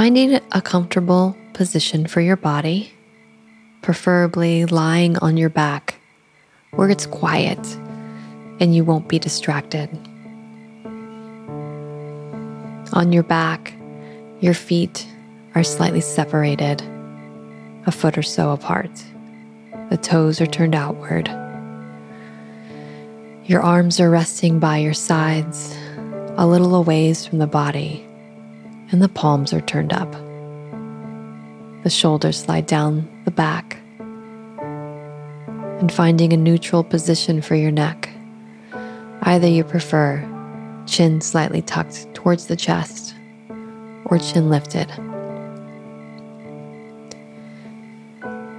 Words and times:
Finding 0.00 0.40
a 0.52 0.62
comfortable 0.62 1.36
position 1.52 2.06
for 2.06 2.22
your 2.22 2.38
body, 2.38 2.90
preferably 3.82 4.64
lying 4.64 5.18
on 5.18 5.36
your 5.36 5.50
back 5.50 6.00
where 6.70 6.88
it's 6.88 7.04
quiet 7.04 7.58
and 8.60 8.74
you 8.74 8.82
won't 8.82 9.08
be 9.08 9.18
distracted. 9.18 9.90
On 12.94 13.12
your 13.12 13.22
back, 13.22 13.74
your 14.40 14.54
feet 14.54 15.06
are 15.54 15.62
slightly 15.62 16.00
separated, 16.00 16.80
a 17.84 17.92
foot 17.92 18.16
or 18.16 18.22
so 18.22 18.52
apart. 18.52 19.04
The 19.90 19.98
toes 19.98 20.40
are 20.40 20.46
turned 20.46 20.74
outward. 20.74 21.28
Your 23.44 23.60
arms 23.60 24.00
are 24.00 24.08
resting 24.08 24.60
by 24.60 24.78
your 24.78 24.94
sides, 24.94 25.76
a 26.38 26.46
little 26.46 26.74
a 26.74 26.80
ways 26.80 27.26
from 27.26 27.36
the 27.36 27.46
body, 27.46 28.06
and 28.90 29.00
the 29.00 29.08
palms 29.08 29.52
are 29.52 29.60
turned 29.60 29.92
up. 29.92 30.10
The 31.82 31.90
shoulders 31.90 32.42
slide 32.42 32.66
down 32.66 33.08
the 33.24 33.30
back, 33.30 33.80
and 35.80 35.90
finding 35.90 36.32
a 36.32 36.36
neutral 36.36 36.84
position 36.84 37.40
for 37.40 37.54
your 37.54 37.70
neck. 37.70 38.10
Either 39.22 39.48
you 39.48 39.64
prefer 39.64 40.26
chin 40.86 41.20
slightly 41.20 41.62
tucked 41.62 42.12
towards 42.14 42.46
the 42.46 42.56
chest 42.56 43.14
or 44.06 44.18
chin 44.18 44.50
lifted. 44.50 44.88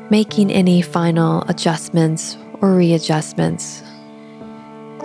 Making 0.09 0.51
any 0.51 0.81
final 0.81 1.43
adjustments 1.43 2.37
or 2.59 2.73
readjustments 2.75 3.83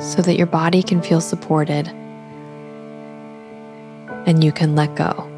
so 0.00 0.22
that 0.22 0.36
your 0.36 0.46
body 0.46 0.82
can 0.82 1.02
feel 1.02 1.20
supported 1.20 1.90
and 4.26 4.42
you 4.42 4.50
can 4.52 4.74
let 4.74 4.94
go. 4.96 5.32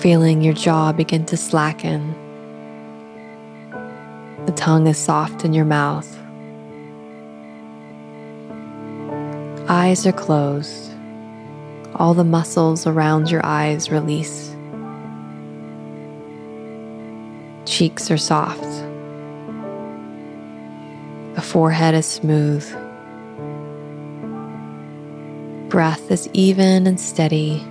Feeling 0.00 0.40
your 0.40 0.54
jaw 0.54 0.92
begin 0.92 1.26
to 1.26 1.36
slacken. 1.36 2.14
The 4.46 4.52
tongue 4.52 4.86
is 4.86 4.96
soft 4.96 5.44
in 5.44 5.52
your 5.52 5.66
mouth. 5.66 6.18
Eyes 9.68 10.06
are 10.06 10.12
closed. 10.12 10.90
All 11.94 12.14
the 12.14 12.24
muscles 12.24 12.86
around 12.86 13.30
your 13.30 13.44
eyes 13.44 13.90
release. 13.90 14.56
Cheeks 17.66 18.10
are 18.10 18.16
soft. 18.16 18.64
The 21.34 21.42
forehead 21.42 21.94
is 21.94 22.06
smooth. 22.06 22.66
Breath 25.70 26.10
is 26.10 26.28
even 26.32 26.88
and 26.88 26.98
steady 26.98 27.64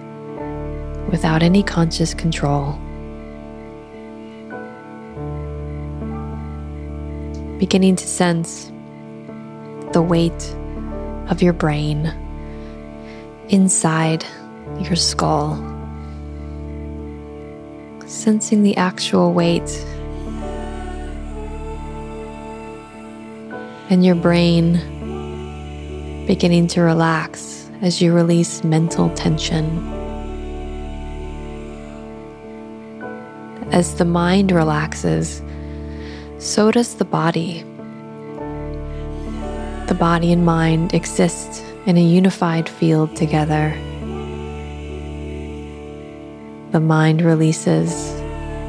without 1.12 1.44
any 1.44 1.62
conscious 1.62 2.14
control. 2.14 2.80
Beginning 7.60 7.98
to 7.98 8.08
sense 8.08 8.72
the 9.92 10.02
weight 10.02 10.56
of 11.28 11.42
your 11.42 11.52
brain 11.52 12.06
inside 13.50 14.26
your 14.80 14.96
skull. 14.96 15.58
Sensing 18.06 18.64
the 18.64 18.78
actual 18.78 19.34
weight 19.34 19.70
and 23.90 24.06
your 24.06 24.16
brain 24.16 24.76
beginning 26.26 26.68
to 26.68 26.80
relax 26.80 27.59
as 27.82 28.02
you 28.02 28.14
release 28.14 28.64
mental 28.64 29.10
tension. 29.12 29.66
As 33.72 33.96
the 33.96 34.06
mind 34.06 34.52
relaxes, 34.52 35.42
so 36.40 36.72
does 36.72 36.96
the 36.96 37.06
body. 37.06 37.64
The 39.88 39.96
body 39.98 40.34
and 40.34 40.46
mind 40.46 40.94
exist 40.94 41.64
in 41.86 41.98
a 41.98 42.04
unified 42.04 42.68
field 42.68 43.16
together. 43.16 43.72
The 46.72 46.80
mind 46.80 47.22
releases, 47.22 48.14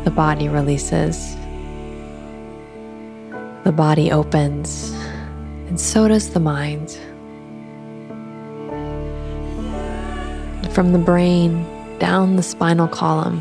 the 0.04 0.12
body 0.14 0.48
releases. 0.48 1.34
The 3.64 3.72
body 3.72 4.10
opens, 4.10 4.92
and 5.68 5.78
so 5.78 6.08
does 6.08 6.30
the 6.30 6.40
mind. 6.40 6.98
From 10.72 10.92
the 10.92 10.98
brain 10.98 11.66
down 11.98 12.36
the 12.36 12.42
spinal 12.42 12.86
column, 12.88 13.41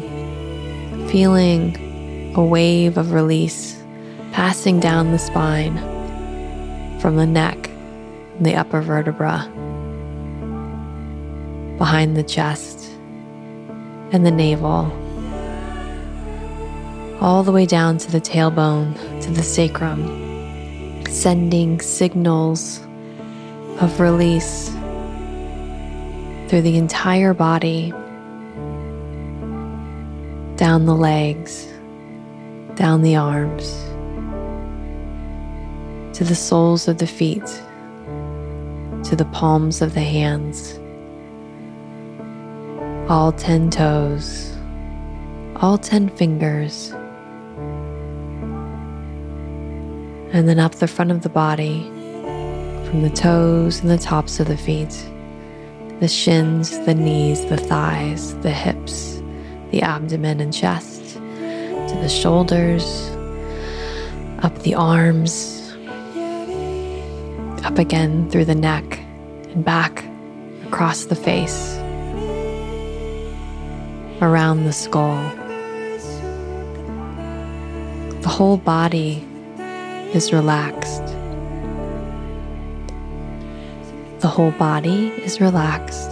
feeling 1.10 2.34
a 2.36 2.44
wave 2.44 2.98
of 2.98 3.12
release 3.12 3.82
passing 4.32 4.80
down 4.80 5.12
the 5.12 5.20
spine 5.20 5.78
from 7.00 7.16
the 7.16 7.26
neck 7.26 7.70
and 8.38 8.46
the 8.46 8.56
upper 8.56 8.82
vertebra, 8.82 9.48
behind 11.78 12.18
the 12.18 12.24
chest 12.24 12.90
and 14.12 14.26
the 14.26 14.32
navel, 14.32 14.92
all 17.22 17.44
the 17.44 17.52
way 17.52 17.66
down 17.66 17.98
to 17.98 18.12
the 18.12 18.22
tailbone, 18.22 18.96
to 19.22 19.30
the 19.32 19.44
sacrum 19.44 20.30
sending 21.10 21.80
signals 21.80 22.80
of 23.80 24.00
release 24.00 24.70
through 26.50 26.64
the 26.64 26.78
entire 26.78 27.32
body, 27.32 27.92
down 30.56 30.86
the 30.88 30.96
legs, 30.96 31.68
down 32.74 33.04
the 33.04 33.16
arms, 33.16 33.72
to 36.18 36.24
the 36.24 36.34
soles 36.34 36.88
of 36.88 36.98
the 36.98 37.06
feet, 37.06 37.46
to 39.04 39.16
the 39.16 39.30
palms 39.32 39.80
of 39.80 39.94
the 39.94 40.02
hands, 40.02 40.80
all 43.08 43.32
10 43.32 43.70
toes, 43.70 44.58
all 45.58 45.78
10 45.78 46.10
fingers 46.10 46.92
and 50.32 50.48
then 50.48 50.60
up 50.60 50.76
the 50.76 50.88
front 50.88 51.12
of 51.12 51.22
the 51.22 51.30
body, 51.30 51.84
from 52.86 53.02
the 53.02 53.10
toes 53.10 53.82
and 53.82 53.90
the 53.90 53.98
tops 53.98 54.40
of 54.40 54.48
the 54.48 54.58
feet, 54.58 55.10
the 56.00 56.08
shins, 56.08 56.80
the 56.86 56.96
knees, 56.96 57.46
the 57.48 57.58
thighs, 57.58 58.34
the 58.38 58.52
hips, 58.52 59.22
the 59.72 59.82
abdomen 59.82 60.40
and 60.40 60.54
chest, 60.54 61.16
to 61.16 61.98
the 62.02 62.08
shoulders, 62.08 63.10
up 64.40 64.58
the 64.60 64.74
arms, 64.76 65.76
up 67.66 67.78
again 67.78 68.30
through 68.30 68.46
the 68.46 68.56
neck 68.56 69.00
and 69.52 69.66
back 69.66 70.06
across 70.66 71.06
the 71.06 71.16
face, 71.16 71.78
around 74.22 74.64
the 74.64 74.72
skull. 74.72 75.22
The 78.22 78.30
whole 78.30 78.58
body 78.58 79.28
is 80.14 80.32
relaxed. 80.32 81.19
The 84.20 84.28
whole 84.28 84.52
body 84.52 85.08
is 85.24 85.40
relaxed. 85.40 86.12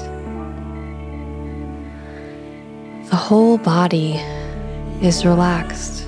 The 3.10 3.18
whole 3.18 3.58
body 3.58 4.14
is 5.02 5.26
relaxed. 5.26 6.08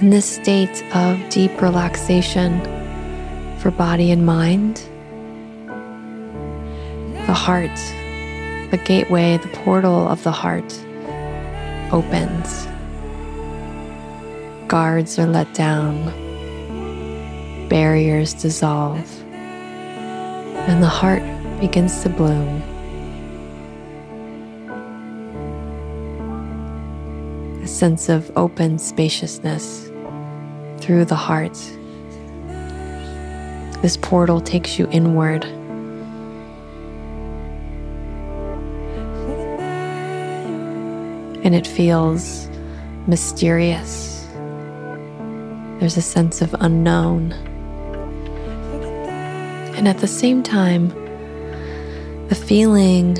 In 0.00 0.08
this 0.08 0.24
state 0.24 0.82
of 0.94 1.20
deep 1.28 1.60
relaxation 1.60 2.62
for 3.58 3.70
body 3.70 4.10
and 4.10 4.24
mind, 4.24 4.82
the 7.26 7.34
heart, 7.34 7.76
the 8.70 8.80
gateway, 8.86 9.36
the 9.36 9.48
portal 9.48 10.08
of 10.08 10.22
the 10.22 10.32
heart 10.32 10.72
opens. 11.92 12.66
Guards 14.70 15.18
are 15.18 15.26
let 15.26 15.52
down, 15.52 16.04
barriers 17.68 18.32
dissolve, 18.34 19.04
and 19.24 20.80
the 20.80 20.86
heart 20.86 21.24
begins 21.58 22.04
to 22.04 22.08
bloom. 22.08 22.62
A 27.64 27.66
sense 27.66 28.08
of 28.08 28.30
open 28.36 28.78
spaciousness 28.78 29.90
through 30.78 31.04
the 31.04 31.16
heart. 31.16 31.58
This 33.82 33.96
portal 33.96 34.40
takes 34.40 34.78
you 34.78 34.86
inward 34.92 35.44
and 41.42 41.56
it 41.56 41.66
feels 41.66 42.48
mysterious. 43.08 44.19
There's 45.80 45.96
a 45.96 46.02
sense 46.02 46.42
of 46.42 46.54
unknown. 46.60 47.32
And 49.76 49.88
at 49.88 49.96
the 49.96 50.06
same 50.06 50.42
time, 50.42 50.90
the 52.28 52.34
feeling 52.34 53.16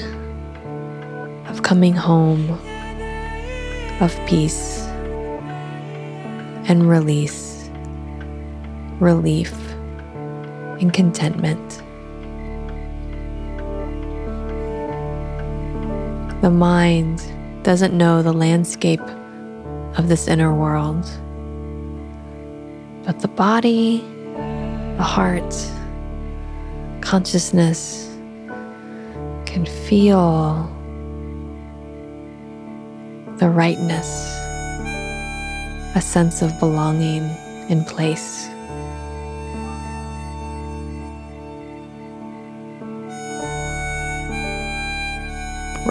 of 1.47 1.63
coming 1.63 1.95
home, 1.95 2.51
of 4.03 4.15
peace 4.27 4.83
and 6.69 6.87
release, 6.87 7.71
relief 9.01 9.55
and 10.81 10.93
contentment. 10.93 11.83
The 16.43 16.51
mind 16.51 17.23
doesn't 17.63 17.97
know 17.97 18.21
the 18.21 18.35
landscape 18.35 19.01
of 19.97 20.09
this 20.09 20.29
inner 20.29 20.55
world, 20.55 21.11
but 23.05 23.21
the 23.21 23.29
body, 23.29 23.99
the 24.97 25.03
heart, 25.03 25.55
consciousness 27.01 28.07
can 29.47 29.67
feel 29.67 30.65
the 33.39 33.49
rightness, 33.49 34.09
a 35.97 36.01
sense 36.01 36.43
of 36.43 36.59
belonging 36.59 37.25
in 37.69 37.85
place. 37.85 38.49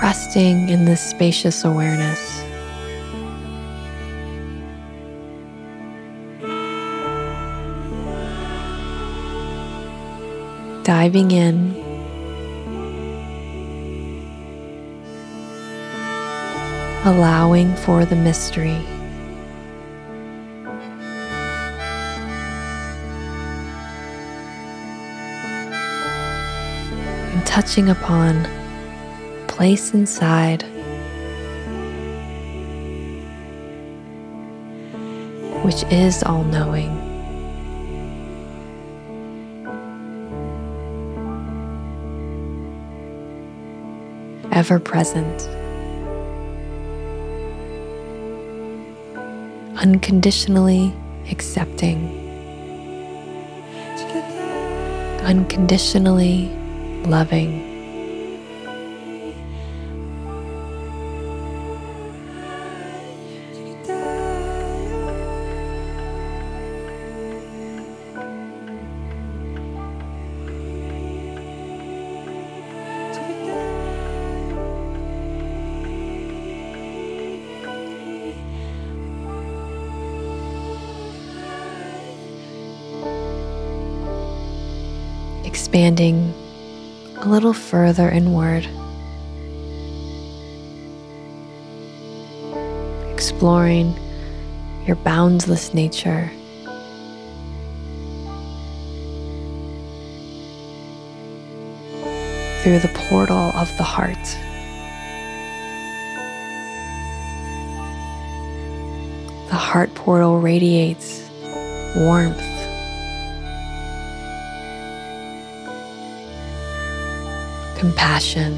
resting 0.01 0.69
in 0.69 0.85
this 0.85 1.01
spacious 1.01 1.65
awareness. 1.65 2.48
Diving 10.89 11.29
in. 11.29 11.75
Allowing 17.05 17.75
for 17.75 18.05
the 18.05 18.15
mystery. 18.15 18.81
And 27.33 27.45
touching 27.45 27.89
upon 27.89 28.47
place 29.45 29.93
inside 29.93 30.63
which 35.63 35.83
is 35.91 36.23
all 36.23 36.43
knowing. 36.45 37.08
Ever 44.59 44.77
present, 44.77 45.47
unconditionally 49.77 50.93
accepting, 51.31 51.97
unconditionally 55.23 56.49
loving. 57.05 57.68
Expanding 85.59 86.33
a 87.17 87.27
little 87.27 87.51
further 87.51 88.09
inward, 88.09 88.65
exploring 93.11 93.93
your 94.87 94.95
boundless 94.95 95.73
nature. 95.73 96.31
Through 102.63 102.79
the 102.79 102.91
portal 103.09 103.51
of 103.53 103.67
the 103.75 103.83
heart. 103.83 104.15
The 109.49 109.55
heart 109.55 109.93
portal 109.93 110.39
radiates 110.39 111.29
warmth 111.97 112.58
compassion, 117.79 118.53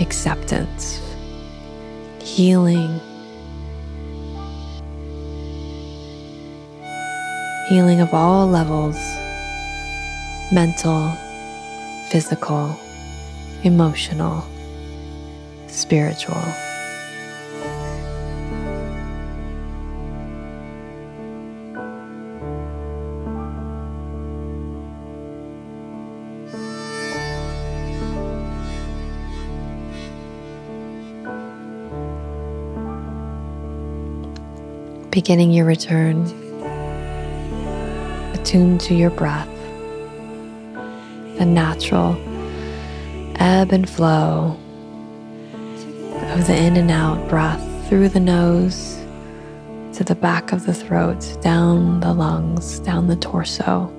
acceptance, 0.00 1.00
healing, 2.20 3.00
healing 7.68 8.00
of 8.00 8.12
all 8.12 8.48
levels 8.48 8.96
mental, 10.50 11.12
physical, 12.10 12.76
emotional, 13.62 14.44
spiritual. 15.68 16.67
Beginning 35.18 35.50
your 35.50 35.64
return, 35.64 36.22
attuned 38.34 38.80
to 38.80 38.94
your 38.94 39.10
breath, 39.10 39.48
the 41.38 41.44
natural 41.44 42.12
ebb 43.40 43.72
and 43.72 43.90
flow 43.90 44.56
of 46.30 46.46
the 46.46 46.56
in 46.56 46.76
and 46.76 46.92
out 46.92 47.28
breath 47.28 47.60
through 47.88 48.08
the 48.08 48.20
nose 48.20 48.96
to 49.92 50.04
the 50.04 50.14
back 50.14 50.52
of 50.52 50.66
the 50.66 50.72
throat, 50.72 51.36
down 51.40 51.98
the 51.98 52.14
lungs, 52.14 52.78
down 52.78 53.08
the 53.08 53.16
torso. 53.16 53.92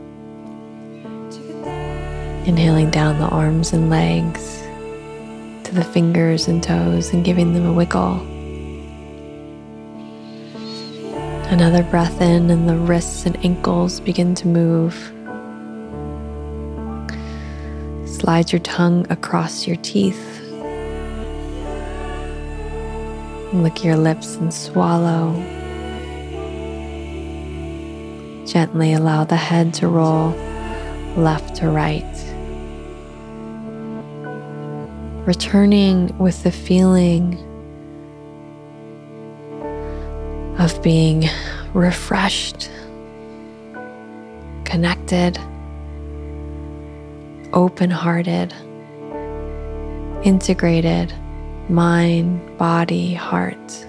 Inhaling 2.45 2.91
down 2.91 3.19
the 3.19 3.27
arms 3.27 3.73
and 3.73 3.89
legs 3.89 4.61
to 5.65 5.75
the 5.75 5.83
fingers 5.83 6.47
and 6.47 6.63
toes 6.63 7.11
and 7.11 7.25
giving 7.25 7.53
them 7.53 7.65
a 7.65 7.73
wiggle. 7.73 8.38
Another 11.49 11.81
breath 11.81 12.21
in, 12.21 12.51
and 12.51 12.69
the 12.69 12.75
wrists 12.75 13.25
and 13.25 13.35
ankles 13.43 13.99
begin 13.99 14.35
to 14.35 14.47
move. 14.47 14.93
Slide 18.07 18.51
your 18.51 18.59
tongue 18.59 19.07
across 19.09 19.65
your 19.65 19.77
teeth. 19.77 20.41
Lick 23.51 23.83
your 23.83 23.97
lips 23.97 24.35
and 24.35 24.53
swallow. 24.53 25.33
Gently 28.45 28.93
allow 28.93 29.23
the 29.23 29.35
head 29.35 29.73
to 29.75 29.87
roll 29.87 30.29
left 31.17 31.55
to 31.55 31.69
right. 31.69 32.05
Returning 35.25 36.15
with 36.19 36.43
the 36.43 36.51
feeling 36.51 37.43
of 40.71 40.81
being 40.83 41.27
refreshed, 41.73 42.69
connected, 44.65 45.37
open 47.53 47.89
hearted, 47.89 48.53
integrated 50.23 51.13
mind, 51.69 52.57
body, 52.57 53.13
heart, 53.13 53.87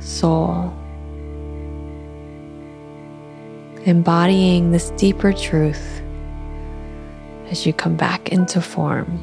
soul. 0.00 0.72
Embodying 3.84 4.70
this 4.70 4.90
deeper 4.90 5.32
truth 5.32 6.00
as 7.48 7.66
you 7.66 7.72
come 7.72 7.96
back 7.96 8.28
into 8.30 8.60
form, 8.60 9.18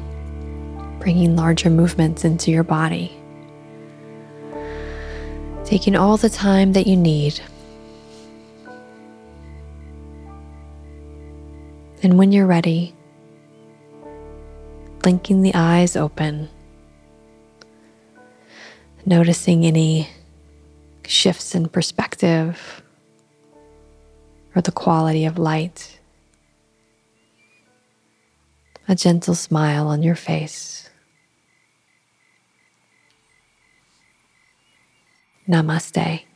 bringing 1.00 1.34
larger 1.34 1.70
movements 1.70 2.24
into 2.24 2.50
your 2.50 2.64
body 2.64 3.19
taking 5.70 5.94
all 5.94 6.16
the 6.16 6.28
time 6.28 6.72
that 6.72 6.88
you 6.88 6.96
need. 6.96 7.40
And 12.02 12.18
when 12.18 12.32
you're 12.32 12.48
ready, 12.48 12.92
blinking 14.98 15.42
the 15.42 15.54
eyes 15.54 15.94
open, 15.94 16.48
noticing 19.06 19.64
any 19.64 20.08
shifts 21.06 21.54
in 21.54 21.68
perspective 21.68 22.82
or 24.56 24.62
the 24.62 24.72
quality 24.72 25.24
of 25.24 25.38
light, 25.38 26.00
a 28.88 28.96
gentle 28.96 29.36
smile 29.36 29.86
on 29.86 30.02
your 30.02 30.16
face. 30.16 30.89
Namaste. 35.50 36.29